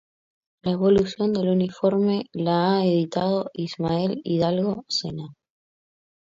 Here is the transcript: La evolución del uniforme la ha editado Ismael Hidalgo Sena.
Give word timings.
La 0.63 0.71
evolución 0.71 1.31
del 1.31 1.49
uniforme 1.49 2.25
la 2.31 2.77
ha 2.79 2.85
editado 2.85 3.51
Ismael 3.53 4.19
Hidalgo 4.23 4.83
Sena. 4.87 5.27